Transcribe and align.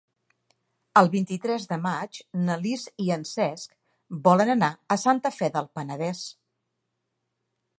El 1.01 1.09
vint-i-tres 1.15 1.67
de 1.73 1.77
maig 1.83 2.17
na 2.47 2.55
Lis 2.63 2.85
i 3.07 3.11
en 3.17 3.25
Cesc 3.33 3.75
volen 4.29 4.53
anar 4.55 4.71
a 4.97 4.99
Santa 5.03 5.33
Fe 5.37 5.51
del 5.59 5.69
Penedès. 5.81 6.25